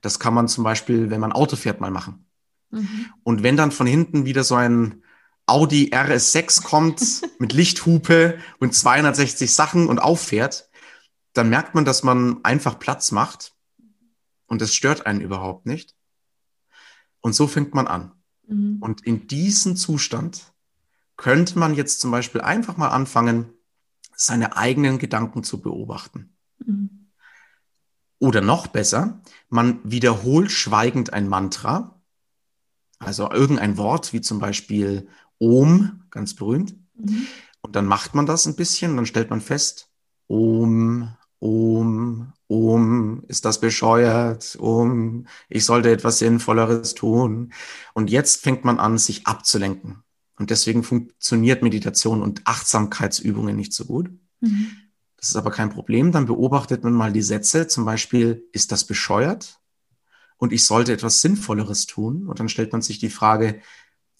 [0.00, 2.26] Das kann man zum Beispiel, wenn man Auto fährt, mal machen.
[2.70, 3.06] Mhm.
[3.22, 5.02] Und wenn dann von hinten wieder so ein
[5.46, 10.68] Audi RS6 kommt mit Lichthupe und 260 Sachen und auffährt,
[11.32, 13.54] dann merkt man, dass man einfach Platz macht
[14.46, 15.94] und es stört einen überhaupt nicht.
[17.20, 18.12] Und so fängt man an.
[18.46, 18.78] Mhm.
[18.80, 20.52] Und in diesem Zustand
[21.16, 23.52] könnte man jetzt zum Beispiel einfach mal anfangen,
[24.16, 26.36] seine eigenen Gedanken zu beobachten.
[26.64, 26.99] Mhm.
[28.20, 32.00] Oder noch besser, man wiederholt schweigend ein Mantra,
[32.98, 36.76] also irgendein Wort wie zum Beispiel Om, ganz berühmt.
[36.94, 37.26] Mhm.
[37.62, 39.88] Und dann macht man das ein bisschen dann stellt man fest,
[40.28, 47.52] Om, um, um, ist das bescheuert, um, ich sollte etwas Sinnvolleres tun.
[47.94, 50.02] Und jetzt fängt man an, sich abzulenken.
[50.38, 54.10] Und deswegen funktioniert Meditation und Achtsamkeitsübungen nicht so gut.
[54.40, 54.72] Mhm.
[55.20, 56.12] Das ist aber kein Problem.
[56.12, 59.60] Dann beobachtet man mal die Sätze, zum Beispiel, ist das bescheuert?
[60.38, 62.26] Und ich sollte etwas Sinnvolleres tun.
[62.26, 63.60] Und dann stellt man sich die Frage,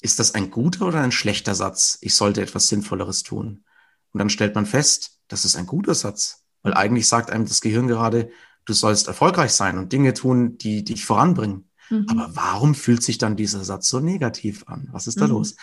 [0.02, 1.98] ist das ein guter oder ein schlechter Satz?
[2.02, 3.64] Ich sollte etwas Sinnvolleres tun.
[4.12, 6.44] Und dann stellt man fest, das ist ein guter Satz.
[6.62, 8.30] Weil eigentlich sagt einem das Gehirn gerade,
[8.66, 11.70] du sollst erfolgreich sein und Dinge tun, die dich voranbringen.
[11.88, 12.06] Mhm.
[12.10, 14.88] Aber warum fühlt sich dann dieser Satz so negativ an?
[14.92, 15.32] Was ist da mhm.
[15.32, 15.56] los?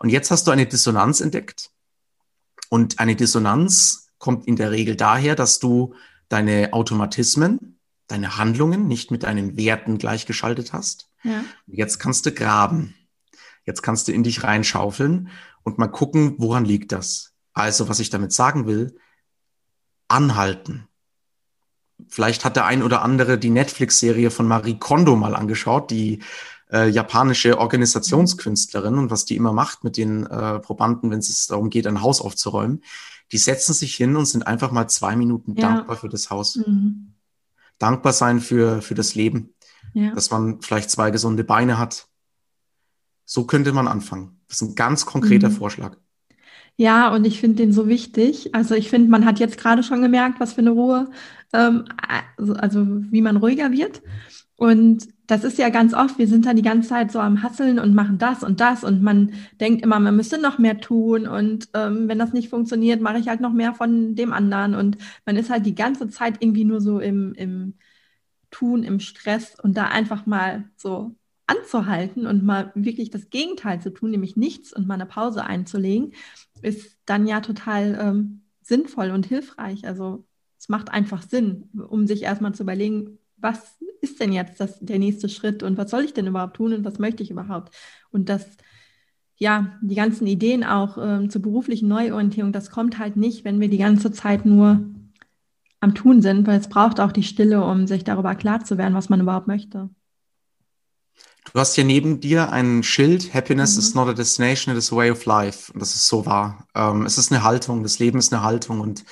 [0.00, 1.70] Und jetzt hast du eine Dissonanz entdeckt.
[2.68, 5.94] Und eine Dissonanz kommt in der Regel daher, dass du
[6.28, 11.10] deine Automatismen, deine Handlungen nicht mit deinen Werten gleichgeschaltet hast.
[11.24, 11.44] Ja.
[11.66, 12.94] Jetzt kannst du graben.
[13.66, 15.28] Jetzt kannst du in dich reinschaufeln
[15.64, 17.32] und mal gucken, woran liegt das?
[17.52, 18.96] Also, was ich damit sagen will,
[20.08, 20.88] anhalten.
[22.08, 26.22] Vielleicht hat der ein oder andere die Netflix-Serie von Marie Kondo mal angeschaut, die
[26.70, 31.70] äh, japanische Organisationskünstlerin und was die immer macht mit den äh, Probanden, wenn es darum
[31.70, 32.82] geht, ein Haus aufzuräumen.
[33.32, 35.68] Die setzen sich hin und sind einfach mal zwei Minuten ja.
[35.68, 36.56] dankbar für das Haus.
[36.56, 37.14] Mhm.
[37.78, 39.54] Dankbar sein für, für das Leben,
[39.94, 40.14] ja.
[40.14, 42.06] dass man vielleicht zwei gesunde Beine hat.
[43.24, 44.40] So könnte man anfangen.
[44.48, 45.54] Das ist ein ganz konkreter mhm.
[45.54, 45.96] Vorschlag.
[46.76, 48.54] Ja, und ich finde den so wichtig.
[48.54, 51.10] Also ich finde, man hat jetzt gerade schon gemerkt, was für eine Ruhe,
[51.52, 51.84] ähm,
[52.36, 54.02] also, also wie man ruhiger wird.
[54.56, 57.78] Und das ist ja ganz oft, wir sind da die ganze Zeit so am Hasseln
[57.78, 61.70] und machen das und das und man denkt immer, man müsste noch mehr tun und
[61.72, 65.36] ähm, wenn das nicht funktioniert, mache ich halt noch mehr von dem anderen und man
[65.36, 67.78] ist halt die ganze Zeit irgendwie nur so im, im
[68.50, 71.16] Tun, im Stress und da einfach mal so
[71.46, 76.12] anzuhalten und mal wirklich das Gegenteil zu tun, nämlich nichts und mal eine Pause einzulegen,
[76.60, 79.86] ist dann ja total ähm, sinnvoll und hilfreich.
[79.86, 80.26] Also
[80.58, 84.98] es macht einfach Sinn, um sich erstmal zu überlegen, was ist denn jetzt das, der
[84.98, 87.74] nächste Schritt und was soll ich denn überhaupt tun und was möchte ich überhaupt?
[88.10, 88.46] Und das,
[89.36, 93.68] ja, die ganzen Ideen auch ähm, zur beruflichen Neuorientierung, das kommt halt nicht, wenn wir
[93.68, 94.84] die ganze Zeit nur
[95.80, 98.94] am Tun sind, weil es braucht auch die Stille, um sich darüber klar zu werden,
[98.94, 99.90] was man überhaupt möchte.
[101.52, 103.78] Du hast hier neben dir ein Schild, Happiness mhm.
[103.80, 105.72] is not a destination, it is a way of life.
[105.72, 106.66] Und das ist so wahr.
[106.74, 109.04] Ähm, es ist eine Haltung, das Leben ist eine Haltung und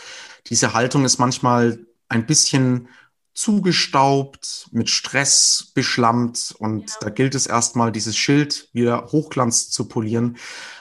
[0.47, 2.89] diese Haltung ist manchmal ein bisschen
[3.33, 6.97] zugestaubt, mit Stress beschlammt und ja.
[7.01, 10.37] da gilt es erstmal, dieses Schild wieder hochglanz zu polieren.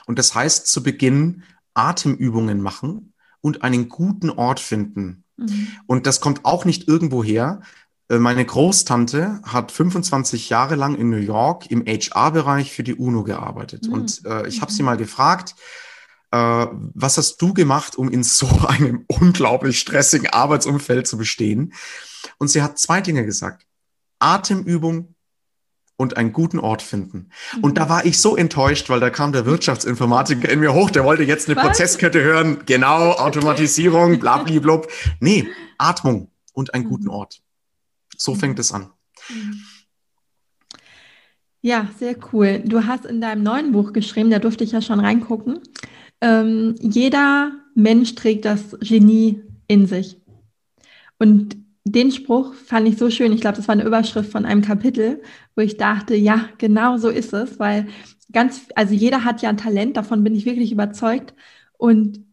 [0.06, 5.24] Und das heißt zu Beginn Atemübungen machen und einen guten Ort finden.
[5.38, 5.68] Mhm.
[5.86, 7.62] Und das kommt auch nicht irgendwo her,
[8.10, 13.24] äh, meine Großtante hat 25 Jahre lang in New York im HR-Bereich für die UNO
[13.24, 13.88] gearbeitet.
[13.88, 13.94] Mhm.
[13.94, 15.56] Und äh, ich habe sie mal gefragt,
[16.32, 16.38] äh,
[16.72, 21.74] was hast du gemacht, um in so einem unglaublich stressigen Arbeitsumfeld zu bestehen?
[22.38, 23.66] Und sie hat zwei Dinge gesagt.
[24.20, 25.16] Atemübung
[26.00, 27.30] und einen guten Ort finden.
[27.56, 27.64] Mhm.
[27.64, 31.04] Und da war ich so enttäuscht, weil da kam der Wirtschaftsinformatiker in mir hoch, der
[31.04, 31.66] wollte jetzt eine was?
[31.66, 32.64] Prozesskette hören.
[32.66, 34.90] Genau, Automatisierung, blablablub.
[35.20, 37.12] Nee, Atmung und einen guten mhm.
[37.12, 37.42] Ort.
[38.16, 38.92] So fängt es an.
[41.62, 42.62] Ja, sehr cool.
[42.66, 45.60] Du hast in deinem neuen Buch geschrieben, da durfte ich ja schon reingucken.
[46.22, 50.18] ähm, jeder Mensch trägt das Genie in sich.
[51.18, 51.58] Und
[51.92, 53.32] den Spruch fand ich so schön.
[53.32, 55.22] Ich glaube, das war eine Überschrift von einem Kapitel,
[55.56, 57.88] wo ich dachte, ja, genau so ist es, weil
[58.32, 61.34] ganz, also jeder hat ja ein Talent, davon bin ich wirklich überzeugt.
[61.78, 62.26] Und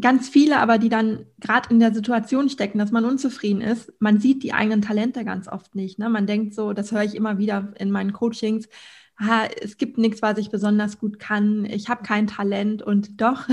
[0.00, 4.18] ganz viele aber, die dann gerade in der Situation stecken, dass man unzufrieden ist, man
[4.20, 5.98] sieht die eigenen Talente ganz oft nicht.
[5.98, 6.08] Ne?
[6.08, 8.68] Man denkt so, das höre ich immer wieder in meinen Coachings,
[9.16, 13.48] ah, es gibt nichts, was ich besonders gut kann, ich habe kein Talent und doch,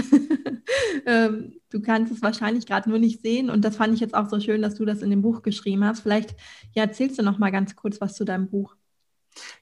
[1.05, 4.29] ähm, du kannst es wahrscheinlich gerade nur nicht sehen und das fand ich jetzt auch
[4.29, 6.01] so schön, dass du das in dem Buch geschrieben hast.
[6.01, 6.35] Vielleicht
[6.73, 8.75] ja, erzählst du noch mal ganz kurz was zu deinem Buch.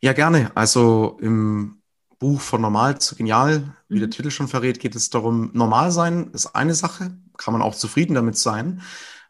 [0.01, 0.51] Ja, gerne.
[0.55, 1.81] Also im
[2.17, 4.01] Buch von Normal zu Genial, wie mhm.
[4.01, 7.75] der Titel schon verrät, geht es darum, normal sein ist eine Sache, kann man auch
[7.75, 8.81] zufrieden damit sein.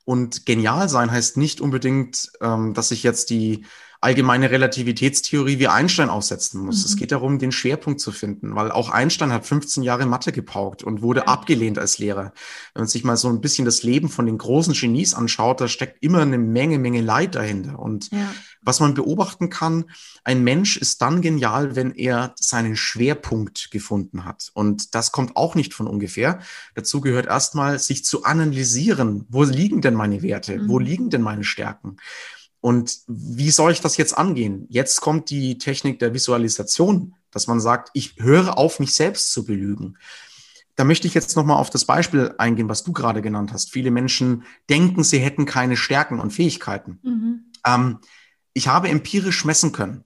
[0.06, 3.66] Und genial sein heißt nicht unbedingt, ähm, dass ich jetzt die
[4.02, 6.80] allgemeine Relativitätstheorie wie Einstein aufsetzen muss.
[6.80, 6.86] Mhm.
[6.86, 10.84] Es geht darum, den Schwerpunkt zu finden, weil auch Einstein hat 15 Jahre Mathe gepaukt
[10.84, 11.28] und wurde ja.
[11.28, 12.32] abgelehnt als Lehrer.
[12.74, 15.68] Wenn man sich mal so ein bisschen das Leben von den großen Genies anschaut, da
[15.68, 17.78] steckt immer eine Menge, Menge Leid dahinter.
[17.78, 18.34] Und ja.
[18.62, 19.86] was man beobachten kann,
[20.24, 24.50] ein Mensch ist dann genial, wenn er seinen Schwerpunkt gefunden hat.
[24.54, 26.40] Und das kommt auch nicht von ungefähr.
[26.74, 29.26] Dazu gehört erstmal, sich zu analysieren.
[29.28, 30.58] Wo liegen denn meine Werte?
[30.58, 30.70] Mhm.
[30.70, 31.98] Wo liegen denn meine Stärken?
[32.62, 34.66] Und wie soll ich das jetzt angehen?
[34.70, 39.46] Jetzt kommt die Technik der Visualisation, dass man sagt, ich höre auf, mich selbst zu
[39.46, 39.98] belügen.
[40.76, 43.72] Da möchte ich jetzt nochmal auf das Beispiel eingehen, was du gerade genannt hast.
[43.72, 47.00] Viele Menschen denken, sie hätten keine Stärken und Fähigkeiten.
[47.04, 47.52] Mhm.
[47.66, 48.00] Ähm,
[48.54, 50.04] ich habe empirisch messen können,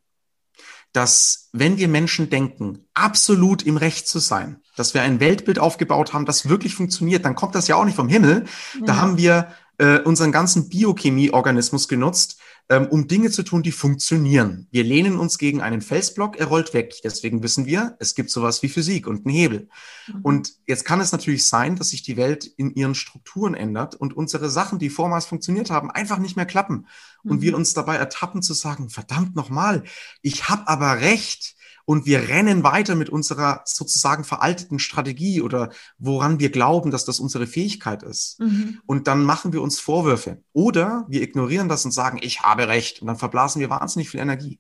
[0.92, 6.14] dass wenn wir Menschen denken, absolut im Recht zu sein, dass wir ein Weltbild aufgebaut
[6.14, 8.46] haben, das wirklich funktioniert, dann kommt das ja auch nicht vom Himmel.
[8.80, 8.86] Ja.
[8.86, 14.68] Da haben wir äh, unseren ganzen Biochemieorganismus genutzt, ähm, um Dinge zu tun, die funktionieren.
[14.72, 16.96] Wir lehnen uns gegen einen Felsblock, er rollt weg.
[17.04, 19.70] Deswegen wissen wir, es gibt sowas wie Physik und einen Hebel.
[20.08, 20.22] Mhm.
[20.22, 24.16] Und jetzt kann es natürlich sein, dass sich die Welt in ihren Strukturen ändert und
[24.16, 26.88] unsere Sachen, die vormals funktioniert haben, einfach nicht mehr klappen.
[27.24, 27.32] Mhm.
[27.32, 29.84] Und wir uns dabei ertappen zu sagen, verdammt nochmal,
[30.22, 36.40] ich habe aber recht und wir rennen weiter mit unserer sozusagen veralteten Strategie oder woran
[36.40, 38.40] wir glauben, dass das unsere Fähigkeit ist.
[38.40, 38.80] Mhm.
[38.86, 43.02] Und dann machen wir uns Vorwürfe oder wir ignorieren das und sagen, ich habe recht
[43.02, 44.60] und dann verblasen wir wahnsinnig viel Energie.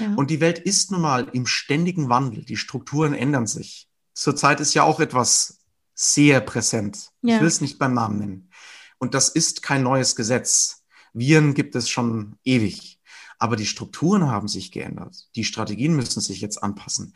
[0.00, 0.14] Ja.
[0.14, 2.44] Und die Welt ist nun mal im ständigen Wandel.
[2.44, 3.88] Die Strukturen ändern sich.
[4.14, 5.58] Zurzeit ist ja auch etwas
[5.94, 7.10] sehr präsent.
[7.20, 7.36] Ja.
[7.36, 8.50] Ich will es nicht beim Namen nennen.
[8.98, 10.84] Und das ist kein neues Gesetz.
[11.12, 13.00] Viren gibt es schon ewig.
[13.42, 15.28] Aber die Strukturen haben sich geändert.
[15.34, 17.12] Die Strategien müssen sich jetzt anpassen.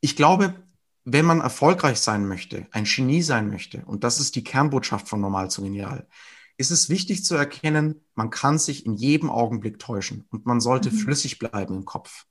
[0.00, 0.56] Ich glaube,
[1.04, 5.20] wenn man erfolgreich sein möchte, ein Genie sein möchte, und das ist die Kernbotschaft von
[5.20, 6.08] Normal zu Genial,
[6.56, 10.90] ist es wichtig zu erkennen, man kann sich in jedem Augenblick täuschen und man sollte
[10.90, 10.96] mhm.
[10.96, 12.26] flüssig bleiben im Kopf.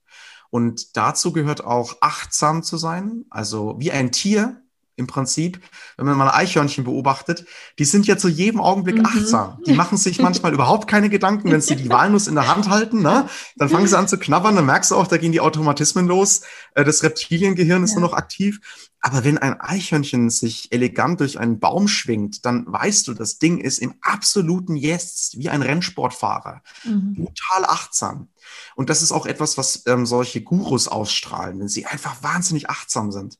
[0.49, 4.60] Und dazu gehört auch achtsam zu sein, also wie ein Tier
[5.01, 5.59] im Prinzip,
[5.97, 7.45] wenn man mal Eichhörnchen beobachtet,
[7.79, 9.05] die sind ja zu jedem Augenblick mhm.
[9.05, 9.57] achtsam.
[9.65, 13.01] Die machen sich manchmal überhaupt keine Gedanken, wenn sie die Walnuss in der Hand halten,
[13.01, 13.27] ne?
[13.57, 16.41] dann fangen sie an zu knabbern, dann merkst du auch, da gehen die Automatismen los.
[16.75, 17.99] Äh, das Reptiliengehirn ist ja.
[17.99, 18.59] nur noch aktiv.
[19.03, 23.57] Aber wenn ein Eichhörnchen sich elegant durch einen Baum schwingt, dann weißt du, das Ding
[23.57, 26.61] ist im absoluten Yes, wie ein Rennsportfahrer.
[26.83, 27.15] Mhm.
[27.15, 28.29] Brutal achtsam.
[28.75, 33.11] Und das ist auch etwas, was ähm, solche Gurus ausstrahlen, wenn sie einfach wahnsinnig achtsam
[33.11, 33.39] sind.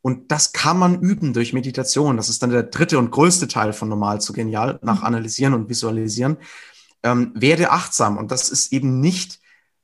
[0.00, 2.16] Und das kann man üben durch Meditation.
[2.16, 5.06] Das ist dann der dritte und größte Teil von Normal zu Genial, nach mhm.
[5.06, 6.36] Analysieren und Visualisieren.
[7.02, 8.16] Ähm, werde achtsam.
[8.16, 9.40] Und das ist eben nicht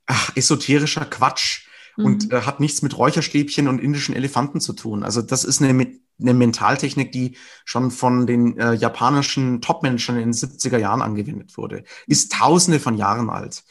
[0.07, 2.05] ach, esoterischer Quatsch mhm.
[2.05, 5.03] und äh, hat nichts mit Räucherstäbchen und indischen Elefanten zu tun.
[5.03, 10.33] Also das ist eine, eine Mentaltechnik, die schon von den äh, japanischen Topmanagern in den
[10.33, 11.85] 70er Jahren angewendet wurde.
[12.07, 13.65] Ist tausende von Jahren alt.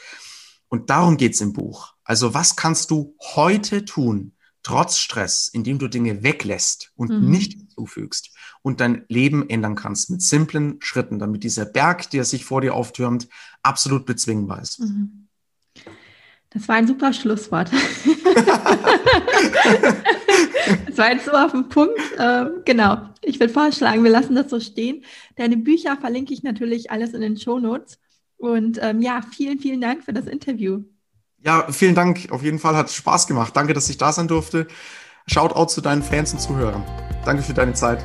[0.68, 1.94] Und darum geht's im Buch.
[2.04, 7.30] Also was kannst du heute tun, trotz Stress, indem du Dinge weglässt und mhm.
[7.30, 12.46] nicht hinzufügst und dein Leben ändern kannst mit simplen Schritten, damit dieser Berg, der sich
[12.46, 13.28] vor dir auftürmt,
[13.62, 14.80] absolut bezwingbar ist.
[14.80, 15.28] Mhm.
[16.50, 17.72] Das war ein super Schlusswort.
[20.86, 22.00] das war jetzt so auf den Punkt.
[22.20, 23.10] Ähm, genau.
[23.22, 25.04] Ich würde vorschlagen, wir lassen das so stehen.
[25.36, 27.98] Deine Bücher verlinke ich natürlich alles in den Shownotes.
[28.38, 30.84] Und ähm, ja, vielen, vielen Dank für das Interview.
[31.44, 32.28] Ja, vielen Dank.
[32.32, 33.56] Auf jeden Fall hat es Spaß gemacht.
[33.56, 34.66] Danke, dass ich da sein durfte.
[35.28, 36.84] Shoutout zu deinen Fans und Zuhörern.
[37.26, 38.04] Danke für deine Zeit.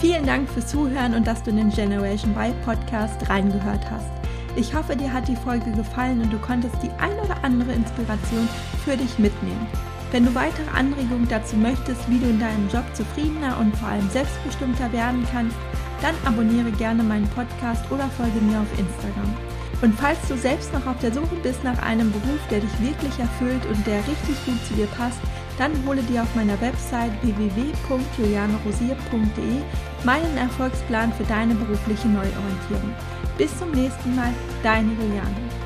[0.00, 4.06] Vielen Dank fürs Zuhören und dass du in den Generation Y Podcast reingehört hast.
[4.54, 8.48] Ich hoffe, dir hat die Folge gefallen und du konntest die ein oder andere Inspiration
[8.84, 9.66] für dich mitnehmen.
[10.12, 14.08] Wenn du weitere Anregungen dazu möchtest, wie du in deinem Job zufriedener und vor allem
[14.10, 15.56] selbstbestimmter werden kannst,
[16.00, 19.55] dann abonniere gerne meinen Podcast oder folge mir auf Instagram.
[19.82, 23.18] Und falls du selbst noch auf der Suche bist nach einem Beruf, der dich wirklich
[23.18, 25.18] erfüllt und der richtig gut zu dir passt,
[25.58, 29.62] dann hole dir auf meiner Website www.julianerosier.de
[30.04, 32.92] meinen Erfolgsplan für deine berufliche Neuorientierung.
[33.38, 35.65] Bis zum nächsten Mal, deine Juliane.